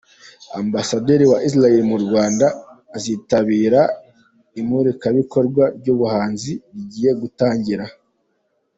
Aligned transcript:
Ambasaderi 0.59 1.25
wa 1.31 1.39
Israel 1.47 1.81
mu 1.91 1.97
Rwanda 2.03 2.47
azitabira 2.97 3.81
imurikabikorwa 4.59 5.63
ry’ 5.77 5.87
ubuhinzi 5.93 6.53
rigiye 6.73 7.11
gutangira. 7.21 7.85